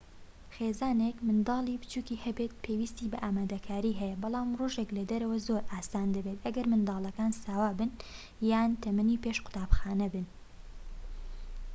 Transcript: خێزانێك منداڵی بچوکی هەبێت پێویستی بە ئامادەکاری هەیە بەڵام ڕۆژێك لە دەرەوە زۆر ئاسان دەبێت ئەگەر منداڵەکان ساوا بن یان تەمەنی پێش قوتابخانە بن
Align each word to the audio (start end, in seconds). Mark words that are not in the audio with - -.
خێزانێك 0.55 1.17
منداڵی 1.27 1.79
بچوکی 1.81 2.21
هەبێت 2.25 2.51
پێویستی 2.63 3.11
بە 3.11 3.17
ئامادەکاری 3.23 3.97
هەیە 4.01 4.19
بەڵام 4.23 4.49
ڕۆژێك 4.59 4.89
لە 4.97 5.03
دەرەوە 5.11 5.37
زۆر 5.47 5.63
ئاسان 5.71 6.07
دەبێت 6.15 6.39
ئەگەر 6.45 6.65
منداڵەکان 6.71 7.31
ساوا 7.43 7.69
بن 7.79 7.89
یان 8.49 8.71
تەمەنی 8.83 9.21
پێش 9.23 9.37
قوتابخانە 9.45 10.07
بن 10.13 10.25